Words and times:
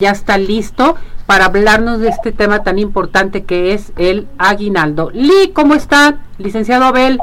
ya 0.00 0.12
está 0.12 0.38
listo 0.38 0.94
para 1.26 1.46
hablarnos 1.46 1.98
de 1.98 2.08
este 2.08 2.30
tema 2.30 2.62
tan 2.62 2.78
importante 2.78 3.44
que 3.44 3.74
es 3.74 3.92
el 3.98 4.28
aguinaldo. 4.38 5.10
Lee, 5.12 5.50
¿cómo 5.52 5.74
está? 5.74 6.18
Licenciado 6.38 6.84
Abel, 6.84 7.18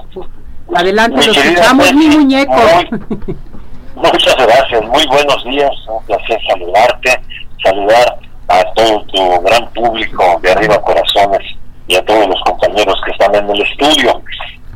adelante, 0.75 1.25
lo 1.25 1.31
escuchamos, 1.31 1.93
mi 1.93 2.07
muñeco. 2.09 2.51
muchas 3.95 4.35
gracias, 4.35 4.81
muy 4.89 5.07
buenos 5.07 5.41
días, 5.45 5.71
un 5.87 6.03
placer 6.03 6.37
saludarte, 6.49 7.21
saludar 7.63 8.19
a 8.49 8.63
todo 8.73 9.05
tu 9.05 9.41
gran 9.43 9.71
público 9.71 10.37
de 10.43 10.51
Arriba 10.51 10.81
Corazones 10.81 11.43
y 11.87 11.95
a 11.95 12.03
todos 12.03 12.27
los 12.27 12.41
compañeros 12.41 13.01
que 13.05 13.11
están 13.11 13.35
en 13.35 13.49
el 13.51 13.61
estudio. 13.61 14.21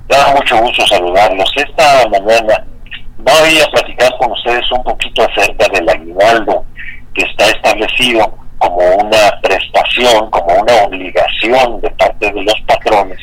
Da 0.08 0.36
mucho 0.36 0.58
gusto 0.60 0.88
saludarlos. 0.88 1.52
Esta 1.58 2.08
mañana 2.08 2.66
voy 3.18 3.60
a 3.60 3.70
platicar 3.72 4.18
con 4.20 4.32
ustedes 4.32 4.72
un 4.72 4.84
poquito 4.84 5.22
acerca 5.22 5.68
del 5.74 5.90
aguinaldo 5.90 6.64
que 7.14 7.24
está 7.24 7.50
como 8.58 8.78
una 8.78 9.40
prestación, 9.42 10.30
como 10.30 10.54
una 10.62 10.74
obligación 10.84 11.80
de 11.82 11.90
parte 11.92 12.32
de 12.32 12.44
los 12.44 12.62
patrones 12.68 13.20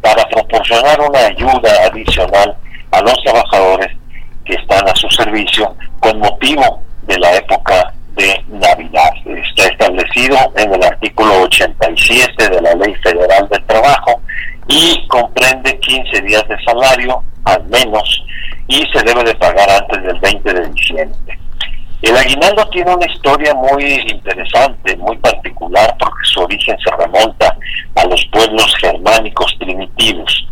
para 0.00 0.24
proporcionar 0.28 1.00
una 1.00 1.18
ayuda 1.18 1.86
adicional 1.86 2.56
a 2.92 3.00
los 3.02 3.22
trabajadores 3.22 3.88
que 4.44 4.54
están 4.54 4.88
a 4.88 4.94
su 4.96 5.08
servicio 5.10 5.76
con 6.00 6.18
motivo 6.18 6.82
de 7.02 7.18
la 7.18 7.36
época 7.36 7.92
de 8.16 8.44
Navidad. 8.48 9.12
Está 9.26 9.66
establecido 9.66 10.36
en 10.56 10.74
el 10.74 10.82
artículo 10.82 11.42
87 11.42 12.48
de 12.48 12.60
la 12.60 12.74
Ley 12.74 12.94
Federal 12.96 13.48
del 13.48 13.64
Trabajo 13.66 14.20
y 14.68 15.06
comprende 15.08 15.78
15 15.78 16.22
días 16.22 16.46
de 16.48 16.56
salario 16.64 17.22
al 17.44 17.64
menos 17.66 18.24
y 18.66 18.86
se 18.92 19.02
debe 19.04 19.24
de 19.24 19.34
pagar 19.34 19.68
antes 19.70 20.02
del 20.02 20.18
20 20.20 20.54
de 20.54 20.68
diciembre. 20.68 21.38
El 22.02 22.16
aguinaldo 22.16 22.66
tiene 22.70 22.94
una 22.94 23.06
historia 23.06 23.54
muy 23.54 23.84
interesante, 24.08 24.96
muy 24.96 25.16
particular, 25.18 25.94
porque 25.98 26.24
su 26.24 26.40
origen 26.40 26.76
se 26.82 26.96
remonta 26.96 27.54
a 27.96 28.06
los 28.06 28.24
pueblos 28.32 28.74
germánicos 28.80 29.54
primitivos. 29.58 30.46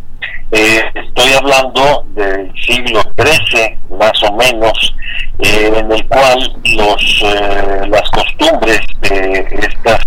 Eh, 0.51 0.81
estoy 0.95 1.33
hablando 1.33 2.03
del 2.15 2.51
siglo 2.61 3.01
XIII, 3.17 3.77
más 3.97 4.23
o 4.23 4.33
menos, 4.33 4.95
eh, 5.39 5.71
en 5.75 5.91
el 5.91 6.07
cual 6.07 6.39
los, 6.75 7.23
eh, 7.23 7.87
las 7.87 8.09
costumbres 8.09 8.81
de 9.01 9.47
estas 9.59 10.03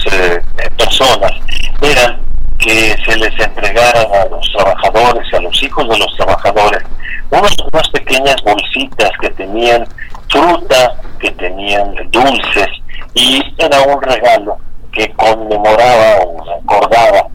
personas 0.77 1.33
eran 1.81 2.21
que 2.59 2.97
se 3.05 3.17
les 3.17 3.39
entregaran 3.41 4.07
a 4.15 4.27
los 4.27 4.53
trabajadores, 4.53 5.35
a 5.35 5.41
los 5.41 5.63
hijos 5.63 5.89
de 5.89 5.99
los 5.99 6.17
trabajadores, 6.17 6.83
unas 7.31 7.89
pequeñas 7.91 8.37
bolsitas 8.45 9.11
que 9.21 9.31
tenían 9.31 9.87
fruta, 10.29 10.95
que 11.19 11.31
tenían 11.33 11.95
dulces 12.11 12.69
un 13.81 14.03
regalo 14.03 14.59
que 14.93 15.11
conmemoraba 15.13 16.23
o 16.27 16.45
recordaba 16.45 17.29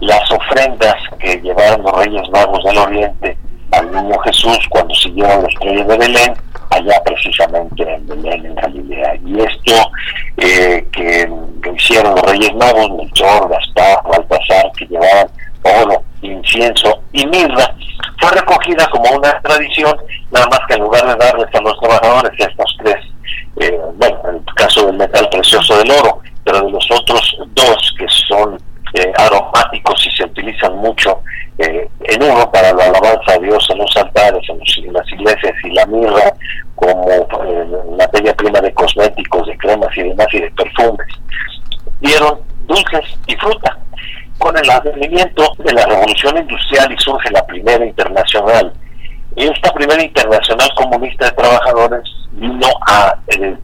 las 0.00 0.30
ofrendas 0.30 0.94
que 1.18 1.40
llevaron 1.40 1.82
los 1.82 1.92
Reyes 1.92 2.28
Magos 2.30 2.62
del 2.64 2.78
Oriente 2.78 3.36
al 3.72 3.90
niño 3.90 4.18
Jesús 4.20 4.58
cuando 4.70 4.94
siguieron 4.94 5.42
los 5.42 5.54
reyes 5.60 5.86
de 5.86 5.96
Belén, 5.98 6.34
allá 6.70 7.02
precisamente 7.04 7.82
en 7.82 8.06
Belén, 8.06 8.46
en 8.46 8.54
Galilea. 8.54 9.14
Y 9.26 9.40
esto 9.40 9.90
eh, 10.38 10.86
que, 10.92 11.28
hicieron 11.76 12.14
los 12.14 12.24
Reyes 12.24 12.54
Magos, 12.54 12.90
Melchor, 12.92 13.48
Gaspar, 13.48 14.02
Baltasar, 14.04 14.72
que 14.76 14.86
llevaban 14.86 15.28
oro, 15.82 16.02
incienso 16.22 17.02
y 17.12 17.26
mirra, 17.26 17.74
fue 18.20 18.30
recogida 18.30 18.88
como 18.90 19.10
una 19.16 19.40
tradición, 19.42 19.96
nada 20.30 20.46
más 20.48 20.60
que 20.66 20.74
en 20.74 20.82
lugar 20.82 21.06
de 21.06 21.24
darles 21.24 21.54
a 21.54 21.60
los 21.60 21.78
trabajadores 21.78 22.32
estos 22.38 22.76
tres 22.78 22.96
eh, 23.60 23.78
bueno, 23.94 24.20
en 24.28 24.36
el 24.36 24.44
caso 24.54 24.86
del 24.86 24.96
metal 24.96 25.28
precioso 25.48 25.78
del 25.78 25.90
oro, 25.90 26.20
pero 26.44 26.60
de 26.60 26.70
los 26.70 26.90
otros 26.90 27.36
dos 27.54 27.94
que 27.98 28.06
son 28.28 28.58
eh, 28.94 29.12
aromáticos 29.16 30.06
y 30.06 30.10
se 30.16 30.24
utilizan 30.24 30.76
mucho 30.76 31.20
eh, 31.58 31.88
en 32.00 32.22
uno 32.22 32.50
para 32.50 32.72
la 32.74 32.84
alabanza 32.84 33.32
a 33.32 33.38
Dios 33.38 33.66
en 33.70 33.78
los 33.78 33.96
altares, 33.96 34.42
en, 34.48 34.92
las 34.92 35.12
iglesias 35.12 35.54
y 35.64 35.70
la 35.70 35.86
mirra 35.86 36.32
como 36.74 37.08
materia 37.96 38.34
prima 38.34 38.60
de 38.60 38.72
cosméticos, 38.72 39.46
de 39.46 39.56
cremas 39.58 39.96
y 39.96 40.02
demás 40.02 40.26
y 40.32 40.40
de 40.40 40.50
perfumes. 40.50 41.06
Dieron 42.00 42.40
dulces 42.66 43.18
y 43.26 43.34
fruta. 43.36 43.76
Con 44.38 44.56
el 44.56 44.70
advenimiento 44.70 45.52
de 45.58 45.72
la 45.72 45.84
revolución 45.84 46.38
industrial 46.38 46.92
y 46.92 46.96
surge 46.98 47.28
la 47.32 47.44
primera 47.44 47.84
internacional, 47.84 48.72
esta 49.34 49.72
primera 49.72 50.02
internacional 50.02 50.68
comunista 50.76 51.26
de 51.26 51.32
trabajadores 51.32 52.08
vino 52.32 52.68
a 52.86 53.16
eh, 53.28 53.56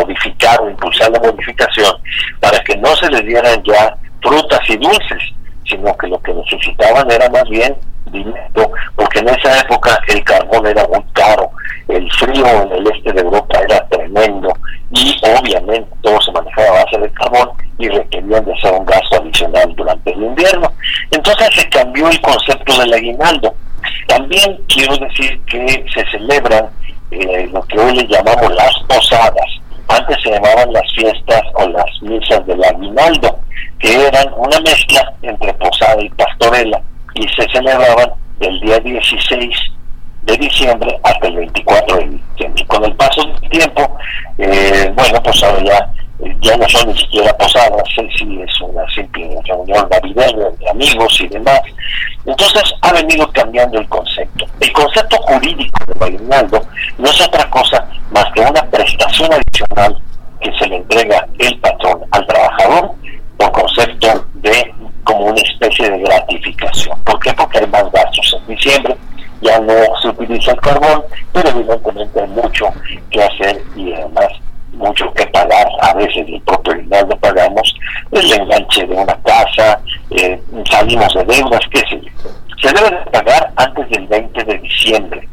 modificar 0.00 0.60
o 0.60 0.70
impulsar 0.70 1.10
la 1.10 1.20
modificación 1.20 1.92
para 2.40 2.58
que 2.60 2.76
no 2.76 2.94
se 2.96 3.10
les 3.10 3.24
dieran 3.24 3.62
ya 3.64 3.96
frutas 4.22 4.60
y 4.68 4.76
dulces, 4.76 5.22
sino 5.64 5.96
que 5.96 6.08
lo 6.08 6.20
que 6.22 6.34
necesitaban 6.34 7.10
era 7.10 7.28
más 7.30 7.48
bien 7.48 7.76
dinero, 8.06 8.70
porque 8.94 9.18
en 9.18 9.28
esa 9.28 9.60
época 9.60 9.98
el 10.08 10.22
carbón 10.24 10.66
era 10.66 10.86
muy 10.88 11.02
caro, 11.12 11.50
el 11.88 12.10
frío 12.12 12.46
en 12.46 12.72
el 12.72 12.86
este 12.86 13.12
de 13.12 13.20
Europa 13.20 13.58
era 13.68 13.86
tremendo 13.88 14.52
y 14.90 15.16
obviamente 15.22 15.88
todo 16.02 16.20
se 16.20 16.32
manejaba 16.32 16.68
a 16.68 16.84
base 16.84 16.98
de 16.98 17.10
carbón 17.12 17.50
y 17.78 17.88
requerían 17.88 18.44
de 18.44 18.52
hacer 18.52 18.72
un 18.72 18.86
gasto 18.86 19.20
adicional 19.20 19.74
durante 19.76 20.12
el 20.12 20.22
invierno. 20.22 20.72
Entonces 21.10 21.48
se 21.54 21.68
cambió 21.68 22.08
el 22.08 22.20
concepto 22.20 22.80
del 22.80 22.94
aguinaldo. 22.94 23.54
También 24.06 24.58
quiero 24.68 24.96
decir 24.96 25.40
que 25.46 25.84
se 25.92 26.04
celebran 26.10 26.70
eh, 27.10 27.48
lo 27.52 27.62
que 27.62 27.78
hoy 27.78 27.96
le 27.96 28.06
llamamos 28.06 28.54
las 28.54 28.74
posadas. 28.88 29.60
Antes 29.88 30.16
se 30.22 30.30
llamaban 30.30 30.72
las 30.72 30.92
fiestas 30.94 31.42
o 31.54 31.68
las 31.68 32.02
misas 32.02 32.44
del 32.46 32.62
aguinaldo, 32.64 33.38
que 33.78 34.06
eran 34.06 34.32
una 34.36 34.60
mezcla 34.60 35.12
entre 35.22 35.52
posada 35.54 36.02
y 36.02 36.08
pastorela, 36.10 36.80
y 37.14 37.28
se 37.28 37.48
celebraban 37.52 38.10
del 38.38 38.60
día 38.60 38.78
16 38.80 39.56
de 40.22 40.36
diciembre 40.38 40.98
hasta 41.04 41.28
el 41.28 41.36
24 41.36 41.96
de 41.98 42.06
diciembre. 42.06 42.66
Con 42.66 42.84
el 42.84 42.94
paso 42.96 43.24
del 43.24 43.50
tiempo, 43.50 43.96
eh, 44.38 44.92
bueno, 44.94 45.22
pues 45.22 45.42
ahora 45.42 45.62
ya 45.64 45.92
ya 46.40 46.56
no 46.56 46.68
son 46.68 46.88
ni 46.88 46.98
siquiera 46.98 47.36
posadas, 47.36 47.82
sí, 47.94 48.40
es 48.40 48.60
una 48.60 48.88
simple 48.90 49.28
reunión 49.44 49.86
navideña 49.90 50.48
de 50.58 50.70
amigos 50.70 51.20
y 51.20 51.28
demás. 51.28 51.60
Entonces 52.24 52.62
ha 52.82 52.92
venido 52.92 53.30
cambiando 53.32 53.78
el 53.78 53.88
concepto. 53.88 54.46
El 54.60 54.72
concepto 54.72 55.16
jurídico 55.18 55.78
de 55.86 56.06
aguinaldo 56.06 56.62
no 56.98 57.10
es 57.10 57.20
otra 57.20 57.48
cosa 57.50 57.85
más 58.16 58.32
que 58.32 58.40
una 58.40 58.62
prestación 58.70 59.30
adicional 59.30 59.98
que 60.40 60.50
se 60.58 60.66
le 60.68 60.76
entrega 60.76 61.28
el 61.38 61.58
patrón 61.60 62.00
al 62.12 62.26
trabajador 62.26 62.92
por 63.36 63.52
concepto 63.52 64.26
de 64.36 64.74
como 65.04 65.26
una 65.26 65.40
especie 65.42 65.90
de 65.90 65.98
gratificación. 65.98 66.98
¿Por 67.04 67.20
qué? 67.20 67.32
Porque 67.34 67.58
hay 67.58 67.66
más 67.66 67.84
gastos 67.92 68.36
en 68.40 68.56
diciembre, 68.56 68.96
ya 69.42 69.60
no 69.60 69.74
se 70.00 70.08
utiliza 70.08 70.52
el 70.52 70.60
carbón, 70.60 71.04
pero 71.32 71.50
evidentemente 71.50 72.20
hay 72.20 72.28
mucho 72.28 72.72
que 73.10 73.22
hacer 73.22 73.62
y 73.76 73.92
además 73.92 74.28
mucho 74.72 75.12
que 75.12 75.26
pagar, 75.26 75.68
a 75.82 75.94
veces 75.94 76.26
el 76.26 76.40
propio 76.42 76.74
lo 76.74 77.16
pagamos, 77.18 77.74
el 78.12 78.32
enganche 78.32 78.86
de 78.86 78.94
una 78.94 79.16
casa, 79.22 79.78
eh, 80.10 80.40
salimos 80.70 81.12
de 81.14 81.24
deudas, 81.24 81.60
qué 81.70 81.80
sé 81.80 82.00
yo. 82.00 82.30
Se 82.62 82.72
debe 82.72 82.96
de 82.96 83.10
pagar 83.10 83.52
antes 83.56 83.88
del 83.90 84.06
20 84.06 84.44
de 84.44 84.58
diciembre, 84.58 85.28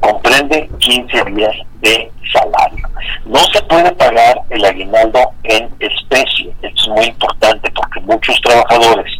comprende 0.00 0.68
15 0.80 1.24
días 1.30 1.56
de 1.80 2.10
salario. 2.32 2.88
No 3.24 3.38
se 3.52 3.62
puede 3.62 3.90
pagar 3.92 4.40
en 5.44 5.70
especie, 5.80 6.52
es 6.62 6.88
muy 6.88 7.06
importante 7.06 7.70
porque 7.72 8.00
muchos 8.00 8.40
trabajadores 8.42 9.12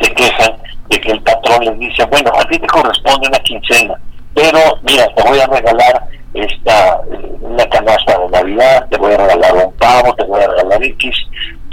se 0.00 0.12
quejan 0.14 0.52
de 0.88 1.00
que 1.00 1.12
el 1.12 1.22
patrón 1.22 1.64
les 1.64 1.78
dice, 1.78 2.04
bueno, 2.06 2.30
a 2.38 2.44
ti 2.48 2.58
te 2.58 2.66
corresponde 2.66 3.28
una 3.28 3.38
quincena, 3.40 3.94
pero 4.34 4.58
mira, 4.82 5.06
te 5.14 5.22
voy 5.22 5.38
a 5.38 5.46
regalar 5.46 6.06
esta 6.34 7.00
una 7.40 7.66
canasta 7.68 8.18
de 8.18 8.28
Navidad, 8.28 8.86
te 8.90 8.98
voy 8.98 9.12
a 9.14 9.18
regalar 9.18 9.54
un 9.54 9.72
pavo, 9.74 10.14
te 10.14 10.24
voy 10.24 10.42
a 10.42 10.48
regalar 10.48 10.82
X 10.82 11.16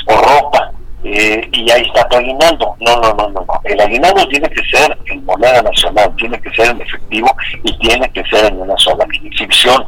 o 0.08 0.16
ropa, 0.16 0.72
eh, 1.04 1.50
y 1.52 1.72
ahí 1.72 1.82
está 1.82 2.08
tu 2.10 2.18
aguinaldo. 2.18 2.76
No, 2.80 2.96
no, 2.98 3.14
no, 3.14 3.30
no, 3.30 3.42
no. 3.42 3.62
El 3.64 3.80
aguinaldo 3.82 4.28
tiene 4.28 4.50
que 4.50 4.64
ser 4.66 4.98
en 5.06 5.26
moneda 5.26 5.62
nacional, 5.62 6.14
tiene 6.18 6.40
que 6.42 6.52
ser 6.52 6.70
en 6.70 6.82
efectivo 6.82 7.36
y 7.64 7.78
tiene 7.80 8.08
que 8.12 8.24
ser 8.26 8.46
en 8.46 8.62
una 8.62 8.78
sola 8.78 9.06
exhibición. 9.06 9.86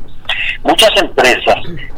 Muchas 0.64 0.92
empresas 0.98 1.56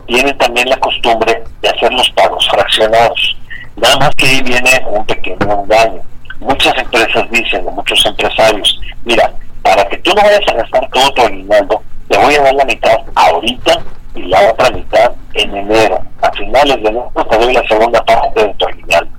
tienen 0.08 0.38
también 0.38 0.70
la 0.70 0.78
costumbre 0.78 1.44
de 1.62 1.70
hacer 1.70 1.92
los 1.94 2.10
pagos 2.12 2.48
fraccionados. 2.50 3.38
Nada 3.76 3.98
más 3.98 4.10
que 4.16 4.26
ahí 4.26 4.42
viene 4.42 4.70
un 4.88 5.06
pequeño 5.06 5.64
engaño. 5.64 6.02
Muchas 6.40 6.78
empresas 6.78 7.30
dicen, 7.32 7.66
o 7.68 7.72
muchos 7.72 8.06
empresarios, 8.06 8.80
mira, 9.04 9.32
para 9.62 9.88
que 9.90 9.98
tú 9.98 10.12
no 10.16 10.22
vayas 10.22 10.48
a 10.48 10.54
gastar 10.54 10.90
todo 10.92 11.12
tu 11.12 11.22
aguinaldo, 11.22 11.82
te 12.10 12.18
voy 12.18 12.36
a 12.36 12.42
dar 12.42 12.54
la 12.54 12.66
mitad 12.66 12.98
ahorita 13.16 13.80
y 14.16 14.22
la 14.24 14.42
otra 14.50 14.70
mitad 14.70 15.12
en 15.34 15.56
enero. 15.56 16.00
A 16.22 16.32
finales 16.32 16.82
de 16.82 16.90
enero 16.90 17.12
te 17.30 17.38
doy 17.38 17.54
la 17.54 17.68
segunda 17.68 18.04
parte 18.06 18.44
de 18.44 18.54
tu 18.54 18.68
aguinaldo. 18.68 19.12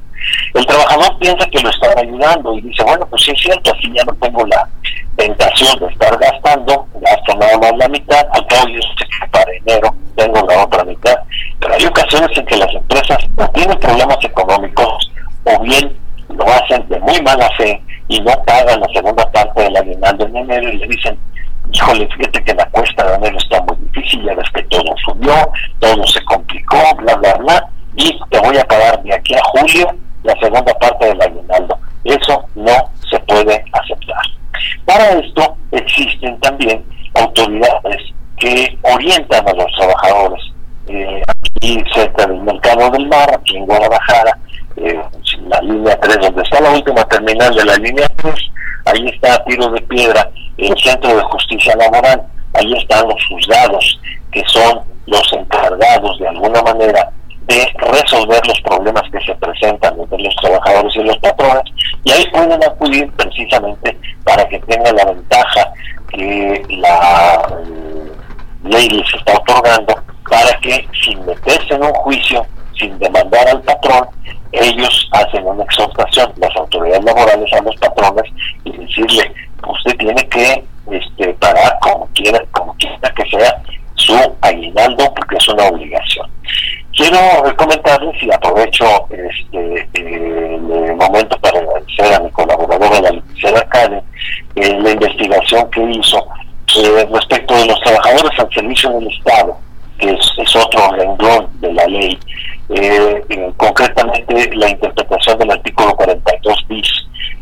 El 0.54 0.66
trabajador 0.66 1.18
piensa 1.18 1.46
que 1.46 1.60
lo 1.60 1.70
están 1.70 1.98
ayudando 1.98 2.54
y 2.54 2.60
dice, 2.62 2.82
bueno, 2.82 3.06
pues 3.06 3.22
sí 3.22 3.30
es 3.32 3.40
cierto, 3.40 3.72
así 3.72 3.92
ya 3.92 4.04
no 4.04 4.14
tengo 4.14 4.46
la 4.46 4.68
tentación 5.16 5.78
de 5.78 5.86
estar 5.86 6.18
gastando, 6.18 6.86
gasto 7.00 7.36
nada 7.36 7.58
más 7.58 7.76
la 7.76 7.88
mitad, 7.88 8.26
al 8.32 8.46
cabo 8.46 8.68
yo 8.68 8.80
para 9.36 9.52
enero 9.54 9.94
tengo 10.16 10.46
la 10.46 10.64
otra 10.64 10.82
mitad, 10.84 11.14
pero 11.60 11.74
hay 11.74 11.84
ocasiones 11.84 12.30
en 12.38 12.46
que 12.46 12.56
las 12.56 12.74
empresas 12.74 13.18
no 13.36 13.46
tienen 13.50 13.78
problemas 13.78 14.16
económicos 14.22 15.10
o 15.44 15.60
bien 15.60 15.94
lo 16.30 16.44
hacen 16.46 16.88
de 16.88 16.98
muy 17.00 17.20
mala 17.20 17.48
fe 17.58 17.80
y 18.08 18.20
no 18.20 18.32
pagan 18.46 18.80
la 18.80 18.88
segunda 18.94 19.30
parte 19.32 19.62
del 19.62 19.76
aguinaldo 19.76 20.26
en 20.26 20.36
enero 20.36 20.70
y 20.70 20.78
le 20.78 20.86
dicen, 20.86 21.18
híjole, 21.70 22.08
fíjate 22.16 22.44
que 22.44 22.54
la 22.54 22.64
cuesta 22.70 23.04
de 23.04 23.14
enero 23.16 23.36
está 23.36 23.60
muy 23.62 23.76
difícil, 23.92 24.24
ya 24.24 24.34
ves 24.34 24.50
que 24.54 24.62
todo 24.64 24.94
subió, 25.04 25.34
todo 25.80 26.06
se 26.06 26.24
complicó, 26.24 26.78
bla, 26.96 27.14
bla, 27.16 27.34
bla, 27.34 27.68
y 27.96 28.18
te 28.30 28.38
voy 28.40 28.56
a 28.56 28.64
pagar 28.64 29.02
de 29.02 29.14
aquí 29.14 29.34
a 29.34 29.42
julio 29.44 29.94
la 30.22 30.34
segunda 30.40 30.72
parte 30.74 31.06
del 31.06 31.20
aguinaldo. 31.20 31.78
Eso 32.04 32.44
no 32.54 32.90
se 33.10 33.18
puede 33.20 33.64
aceptar. 33.72 34.22
Para 34.86 35.10
esto 35.10 35.56
existen 35.72 36.40
también 36.40 36.84
autoridades 37.14 38.16
que 38.38 38.78
orientan 39.06 39.48
a 39.48 39.52
los 39.52 39.72
trabajadores. 39.72 40.40
Eh, 40.88 41.22
aquí 41.28 41.82
cerca 41.94 42.26
del 42.26 42.40
mercado 42.42 42.90
del 42.90 43.06
mar, 43.08 43.28
aquí 43.32 43.56
en 43.56 43.66
Guadalajara, 43.66 44.38
eh, 44.76 45.00
la 45.48 45.60
línea 45.60 45.98
3, 46.00 46.18
donde 46.20 46.42
está 46.42 46.60
la 46.60 46.70
última 46.70 47.04
terminal 47.04 47.54
de 47.54 47.64
la 47.64 47.76
línea 47.76 48.06
3, 48.16 48.34
ahí 48.86 49.08
está 49.08 49.34
a 49.34 49.44
tiro 49.44 49.70
de 49.70 49.80
piedra 49.82 50.30
el 50.58 50.76
Centro 50.78 51.16
de 51.16 51.22
Justicia 51.22 51.74
Laboral, 51.76 52.22
ahí 52.54 52.72
están 52.74 53.08
los 53.08 53.26
juzgados, 53.26 54.00
que 54.32 54.42
son 54.46 54.80
los 55.06 55.32
encargados 55.32 56.18
de 56.18 56.28
alguna 56.28 56.62
manera 56.62 57.10
de 57.46 57.66
resolver 57.78 58.44
los 58.46 58.60
problemas 58.62 59.04
que 59.12 59.20
se 59.24 59.34
presentan 59.36 60.00
entre 60.00 60.18
los 60.18 60.34
trabajadores 60.36 60.96
y 60.96 61.02
los 61.02 61.16
patrones, 61.18 61.62
y 62.04 62.10
ahí 62.10 62.26
pueden 62.32 62.62
acudir 62.64 63.10
precisamente 63.12 63.96
para 64.24 64.48
que 64.48 64.58
tengan 64.60 64.96
la 64.96 65.04
ventaja 65.04 65.72
que 66.10 66.62
la 66.70 67.46
ley 68.66 68.88
les 68.88 69.14
está 69.14 69.32
otorgando 69.34 69.94
para 70.28 70.58
que 70.60 70.86
sin 71.04 71.24
meterse 71.24 71.74
en 71.74 71.84
un 71.84 71.92
juicio, 71.92 72.46
sin 72.78 72.98
demandar 72.98 73.48
al 73.48 73.62
patrón, 73.62 74.06
ellos 74.52 75.08
hacen 75.12 75.46
una 75.46 75.64
exhortación, 75.64 76.32
las 76.36 76.54
autoridades 76.56 77.04
laborales 77.04 77.52
a 77.52 77.62
los 77.62 77.76
patrones 77.76 78.30
y 78.64 78.72
decirle, 78.72 79.32
usted 79.66 79.96
tiene 79.98 80.28
que 80.28 80.64
este, 80.90 81.34
pagar 81.34 81.78
como 81.80 82.08
quiera, 82.14 82.40
como 82.52 82.74
quiera 82.74 83.12
que 83.14 83.28
sea 83.30 83.62
su 83.94 84.14
aguinaldo 84.40 85.12
porque 85.14 85.36
es 85.36 85.48
una 85.48 85.64
obligación. 85.64 86.30
Quiero 86.96 87.18
comentarles 87.56 88.22
y 88.22 88.32
aprovecho 88.32 88.84
este 89.10 89.88
el 89.94 90.96
momento 90.96 91.36
para 91.40 91.58
agradecer 91.58 92.14
a 92.14 92.20
mi 92.20 92.30
colaboradora, 92.30 93.00
la 93.00 93.10
licenciada 93.10 93.68
Karen, 93.68 94.02
eh, 94.54 94.78
la 94.80 94.90
investigación 94.92 95.70
que 95.70 95.82
hizo 95.90 96.26
eh, 96.76 97.06
respecto 97.12 97.54
de 97.54 97.66
los 97.66 97.80
trabajadores 97.80 98.38
al 98.38 98.48
del 98.84 99.08
Estado, 99.08 99.56
que 99.98 100.10
es, 100.10 100.56
otro 100.56 100.92
renglón 100.92 101.48
de 101.60 101.72
la 101.72 101.86
ley, 101.86 102.18
eh, 102.68 103.52
concretamente 103.56 104.54
la 104.54 104.68
interpretación 104.68 105.38
del 105.38 105.50
artículo 105.50 105.94
42 105.96 106.66
bis, 106.68 106.88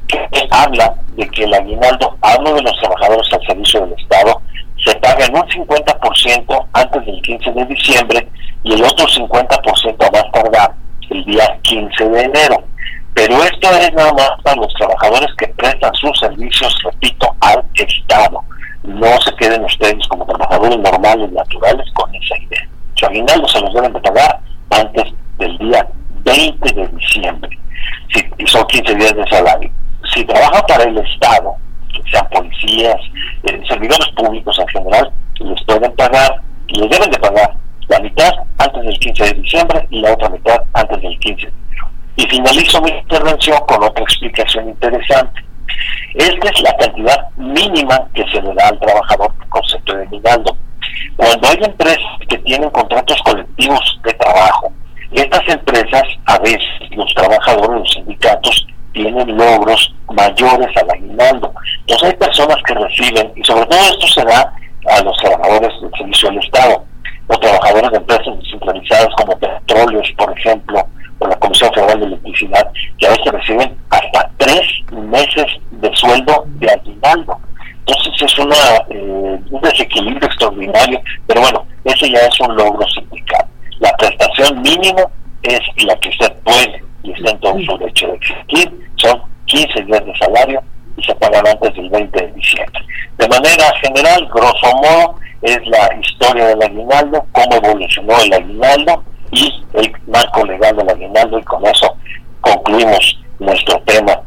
que 0.06 0.48
habla 0.50 0.94
de 1.16 1.28
que 1.28 1.44
el 1.44 1.54
aguinaldo, 1.54 2.16
hablo 2.20 2.54
de 2.54 2.62
los 2.62 2.78
trabajadores 2.80 3.32
al 3.32 3.46
servicio 3.46 3.80
del 3.80 3.94
Estado, 3.94 4.40
se 4.84 4.94
paga 4.96 5.24
en 5.26 5.34
un 5.34 5.42
50% 5.42 6.66
antes 6.72 7.06
del 7.06 7.22
15 7.22 7.52
de 7.52 7.64
diciembre 7.66 8.28
y 8.62 8.74
el 8.74 8.84
otro 8.84 9.06
50% 9.06 10.06
a 10.06 10.10
más 10.10 10.32
tardar 10.32 10.74
el 11.10 11.24
día 11.24 11.58
15 11.62 12.08
de 12.08 12.22
enero. 12.22 12.62
Pero 13.14 13.42
esto 13.44 13.70
es 13.70 13.92
nada 13.94 14.12
más 14.12 14.30
para 14.42 14.56
los 14.56 14.72
trabajadores 14.74 15.30
que 15.38 15.46
prestan 15.48 15.94
sus 15.94 16.18
servicios, 16.18 16.76
repito, 16.84 17.34
al 17.40 17.64
Estado. 17.74 18.42
No 18.84 19.18
se 19.20 19.34
queden 19.36 19.64
ustedes 19.64 20.06
como 20.08 20.26
trabajadores 20.26 20.78
normales, 20.78 21.32
naturales, 21.32 21.86
con 21.94 22.14
esa 22.14 22.36
idea. 22.38 22.68
Su 22.94 23.06
aguinaldo 23.06 23.48
se 23.48 23.60
los 23.60 23.72
deben 23.72 23.92
de 23.92 24.00
pagar 24.00 24.40
antes 24.70 25.04
del 25.38 25.56
día 25.58 25.88
20 26.22 26.74
de 26.74 26.88
diciembre. 26.88 27.58
Y 28.38 28.46
son 28.46 28.66
15 28.66 28.94
días 28.94 29.14
de 29.14 29.26
salario. 29.28 29.70
Si 30.12 30.24
trabaja 30.24 30.66
para 30.66 30.84
el 30.84 30.98
Estado, 30.98 31.56
sean 32.10 32.28
policías, 32.28 32.96
eh, 33.44 33.62
servidores 33.66 34.08
públicos 34.16 34.58
en 34.58 34.68
general, 34.68 35.12
les 35.40 35.64
pueden 35.64 35.92
pagar, 35.92 36.40
les 36.68 36.90
deben 36.90 37.10
de 37.10 37.18
pagar 37.18 37.56
la 37.88 38.00
mitad 38.00 38.32
antes 38.58 38.82
del 38.82 38.98
15 38.98 39.24
de 39.24 39.32
diciembre 39.40 39.86
y 39.90 40.00
la 40.00 40.12
otra 40.12 40.28
mitad 40.28 40.62
antes 40.74 41.00
del 41.00 41.18
15 41.18 41.46
de 41.46 41.52
enero. 41.52 41.88
Y 42.16 42.22
finalizo 42.26 42.82
mi 42.82 42.90
intervención 42.90 43.58
con 43.66 43.82
otra 43.82 44.04
explicación 44.04 44.68
interesante. 44.68 45.43
Esta 46.14 46.48
es 46.48 46.62
la 46.62 46.76
cantidad 46.76 47.28
mínima 47.36 48.08
que 48.14 48.24
se 48.30 48.40
le 48.40 48.54
da 48.54 48.68
al 48.68 48.78
trabajador 48.78 49.32
por 49.34 49.48
concepto 49.48 49.96
de 49.96 50.06
minando. 50.08 50.56
Cuando 51.16 51.48
hay 51.48 51.58
empresas 51.62 52.18
que 52.28 52.38
tienen 52.38 52.70
contratos 52.70 53.20
colectivos 53.22 54.00
de 54.04 54.12
trabajo, 54.14 54.72
estas 55.12 55.48
empresas, 55.48 56.02
a 56.26 56.38
veces 56.38 56.60
los 56.90 57.12
trabajadores, 57.14 57.80
los 57.80 57.92
sindicatos, 57.92 58.66
tienen 58.92 59.36
logros 59.36 59.94
mayores 60.10 60.76
al 60.76 60.90
aguinaldo. 60.90 61.52
Entonces 61.80 62.10
hay 62.10 62.16
personas 62.16 62.56
que 62.66 62.74
reciben, 62.74 63.32
y 63.36 63.44
sobre 63.44 63.66
todo 63.66 63.80
esto 63.80 64.06
se 64.08 64.24
da 64.24 64.52
a 64.90 65.02
los 65.02 65.16
trabajadores 65.18 65.70
del 65.80 65.90
servicio 65.98 66.30
del 66.30 66.38
Estado, 66.38 66.84
o 67.26 67.38
trabajadores 67.38 67.90
de 67.90 67.96
empresas 67.96 68.38
descentralizadas 68.38 69.08
como 69.16 69.38
Petróleos, 69.38 70.12
por 70.16 70.38
ejemplo, 70.38 70.86
o 71.18 71.26
la 71.26 71.36
Comisión 71.36 71.72
Federal 71.72 72.00
de 72.00 72.06
Electricidad, 72.06 72.70
que 72.98 73.06
a 73.06 73.10
veces 73.10 73.32
reciben 73.32 73.76
hasta 73.90 74.30
tres 74.38 74.62
meses 74.90 75.46
de 75.84 75.96
sueldo 75.96 76.44
de 76.46 76.70
aguinaldo. 76.70 77.38
Entonces 77.86 78.22
es 78.22 78.38
eh, 78.90 79.38
un 79.50 79.60
desequilibrio 79.60 80.26
extraordinario, 80.26 81.00
pero 81.26 81.42
bueno, 81.42 81.66
ese 81.84 82.10
ya 82.10 82.20
es 82.20 82.40
un 82.40 82.56
logro 82.56 82.86
sindical. 82.88 83.44
La 83.80 83.92
prestación 83.98 84.62
mínima 84.62 85.02
es 85.42 85.60
la 85.84 85.94
que 85.96 86.08
usted 86.08 86.32
puede 86.42 86.82
y 87.02 87.12
está 87.12 87.30
en 87.30 87.40
todo 87.40 87.58
su 87.60 87.78
derecho 87.78 88.06
de 88.06 88.14
existir, 88.14 88.90
son 88.96 89.22
15 89.44 89.82
días 89.82 90.06
de 90.06 90.16
salario 90.16 90.62
y 90.96 91.04
se 91.04 91.14
pagan 91.16 91.46
antes 91.46 91.74
del 91.74 91.90
20 91.90 92.18
de 92.18 92.32
diciembre. 92.32 92.80
De 93.18 93.28
manera 93.28 93.64
general, 93.82 94.26
grosso 94.32 94.76
modo, 94.76 95.16
es 95.42 95.58
la 95.66 95.90
historia 96.00 96.46
del 96.46 96.62
aguinaldo, 96.62 97.26
cómo 97.32 97.56
evolucionó 97.56 98.18
el 98.22 98.32
aguinaldo 98.32 99.04
y 99.32 99.52
el 99.74 99.92
marco 100.06 100.46
legal 100.46 100.74
del 100.76 100.88
aguinaldo 100.88 101.38
y 101.38 101.42
con 101.42 101.66
eso 101.66 101.94
concluimos 102.40 103.18
nuestro 103.38 103.78
tema 103.80 104.23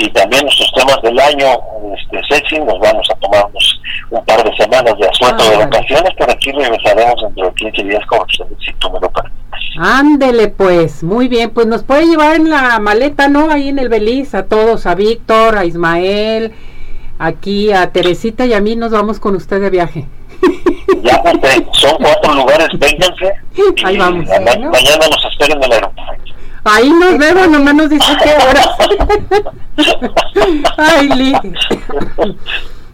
y 0.00 0.10
también 0.10 0.42
nuestros 0.42 0.72
temas 0.72 1.00
del 1.02 1.18
año 1.18 1.46
este 1.94 2.34
sexy 2.34 2.58
nos 2.60 2.78
vamos 2.78 3.06
a 3.10 3.14
tomarnos 3.16 3.80
un 4.10 4.24
par 4.24 4.42
de 4.42 4.56
semanas 4.56 4.94
de 4.98 5.06
asueto 5.06 5.50
de 5.50 5.56
vacaciones 5.58 6.10
pero 6.18 6.32
aquí 6.32 6.52
regresaremos 6.52 7.22
dentro 7.22 7.46
de 7.46 7.54
15 7.54 7.82
días 7.84 8.06
con 8.06 8.20
ustedes 8.20 8.58
si 8.64 8.72
tú 8.74 8.90
me 8.90 9.00
lo 9.00 9.10
permites 9.10 9.40
Ándele 9.78 10.48
pues, 10.48 11.02
muy 11.02 11.28
bien, 11.28 11.50
pues 11.50 11.66
nos 11.66 11.84
puede 11.84 12.04
llevar 12.06 12.34
en 12.34 12.50
la 12.50 12.78
maleta, 12.80 13.28
¿no? 13.28 13.50
Ahí 13.50 13.68
en 13.68 13.78
el 13.78 13.88
Beliz, 13.88 14.34
a 14.34 14.46
todos, 14.46 14.84
a 14.84 14.94
Víctor, 14.94 15.56
a 15.56 15.64
Ismael, 15.64 16.52
aquí 17.18 17.72
a 17.72 17.90
Teresita 17.92 18.46
y 18.46 18.52
a 18.52 18.60
mí 18.60 18.74
nos 18.74 18.90
vamos 18.90 19.20
con 19.20 19.36
usted 19.36 19.60
de 19.60 19.70
viaje. 19.70 20.06
Ya, 21.02 21.22
pues, 21.22 21.62
son 21.72 21.96
cuatro 21.98 22.34
lugares, 22.34 22.68
vénganse. 22.72 23.32
Ahí 23.84 23.96
vamos. 23.96 24.26
Mañana 24.26 25.06
nos 25.08 25.24
esperen 25.30 25.56
en 25.56 25.64
el 25.64 25.72
aeropuerto. 25.72 26.34
Ahí 26.64 26.90
nos 26.90 27.18
vemos, 27.18 27.48
nomás 27.48 27.74
nos 27.74 27.90
dice 27.90 28.12
qué 28.22 28.34
hora. 28.34 28.62
Ay, 30.76 31.08
Lee. 31.08 31.34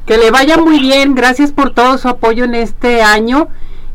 Que 0.05 0.17
le 0.19 0.31
vaya 0.31 0.57
muy 0.57 0.79
bien, 0.79 1.15
gracias 1.15 1.53
por 1.53 1.71
todo 1.71 1.99
su 1.99 2.09
apoyo 2.09 2.45
en 2.45 2.55
este 2.55 3.03
año 3.03 3.49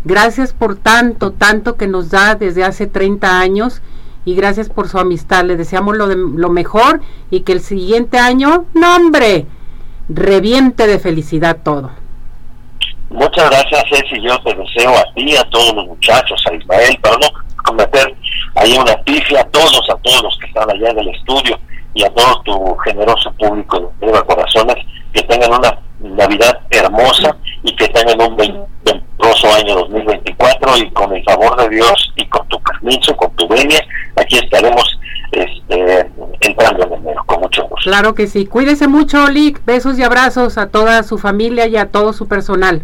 Gracias 0.04 0.54
por 0.54 0.78
tanto, 0.78 1.32
tanto 1.32 1.78
que 1.78 1.88
nos 1.88 2.10
da 2.10 2.34
desde 2.34 2.64
hace 2.64 2.88
30 2.88 3.40
años 3.40 3.82
y 4.26 4.34
gracias 4.36 4.68
por 4.70 4.88
su 4.88 4.98
amistad. 4.98 5.46
Le 5.46 5.58
deseamos 5.58 5.96
lo, 5.96 6.08
de, 6.08 6.16
lo 6.16 6.50
mejor 6.50 7.02
y 7.30 7.42
que 7.42 7.52
el 7.52 7.62
siguiente 7.62 8.18
año, 8.18 8.66
no 8.74 8.96
hombre, 8.96 9.46
reviente 10.10 10.88
de 10.88 10.98
felicidad 10.98 11.60
todo. 11.64 11.92
Muchas 13.12 13.50
gracias, 13.50 13.84
Ceci. 13.90 14.22
Yo 14.22 14.40
te 14.40 14.56
deseo 14.56 14.98
a 14.98 15.14
ti, 15.14 15.36
a 15.36 15.44
todos 15.50 15.76
los 15.76 15.86
muchachos, 15.86 16.44
a 16.50 16.56
Ismael, 16.56 16.98
para 17.00 17.18
no 17.18 17.28
cometer 17.64 18.11
ahí 18.62 18.78
una 18.78 18.96
pifia, 19.04 19.42
a 19.42 19.46
todos, 19.46 19.90
a 19.90 19.96
todos 19.98 20.24
los 20.24 20.38
que 20.40 20.48
están 20.48 20.70
allá 20.70 20.90
en 20.92 21.00
el 21.00 21.10
estudio 21.10 21.60
y 21.94 22.04
a 22.04 22.10
todo 22.10 22.42
tu 22.44 22.76
generoso 22.86 23.32
público 23.34 23.92
de 24.00 24.12
Corazones, 24.12 24.78
que 25.14 25.24
tengan 25.24 25.54
una 25.54 25.78
Navidad 26.00 26.60
hermosa 26.72 27.36
y 27.64 27.76
que 27.76 27.88
tengan 27.90 28.20
un 28.22 28.36
venturoso 28.84 29.54
año 29.54 29.76
2024 29.76 30.78
y 30.78 30.92
con 30.92 31.16
el 31.16 31.24
favor 31.24 31.56
de 31.62 31.70
Dios 31.70 32.14
y 32.16 32.26
con 32.26 32.48
tu 32.48 32.60
permiso, 32.62 33.16
con 33.16 33.30
tu 33.36 33.48
venia, 33.48 33.80
aquí 34.16 34.38
estaremos 34.38 35.00
este, 35.32 36.12
entrando 36.42 36.84
en 36.86 36.94
enero 36.94 37.24
con 37.26 37.42
mucho 37.42 37.64
gusto. 37.68 37.90
Claro 37.90 38.16
que 38.16 38.28
sí. 38.28 38.46
Cuídese 38.48 38.88
mucho, 38.88 39.28
Lick. 39.28 39.64
Besos 39.66 40.00
y 40.00 40.04
abrazos 40.04 40.58
a 40.58 40.70
toda 40.70 41.04
su 41.04 41.18
familia 41.18 41.68
y 41.68 41.78
a 41.78 41.92
todo 41.92 42.14
su 42.14 42.28
personal. 42.28 42.82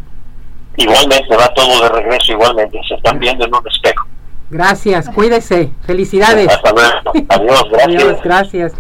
Igualmente, 0.78 1.36
va 1.36 1.52
todo 1.56 1.82
de 1.82 1.90
regreso, 1.90 2.34
igualmente. 2.34 2.80
Se 2.88 2.96
están 2.96 3.18
viendo 3.20 3.46
en 3.46 3.56
un 3.56 3.68
espejo. 3.68 4.07
Gracias, 4.50 5.10
cuídese. 5.10 5.72
Felicidades. 5.86 6.48
Hasta 6.50 6.72
luego. 6.72 7.26
Adiós, 7.30 7.64
gracias. 7.70 8.04
Adiós, 8.04 8.20
gracias. 8.24 8.74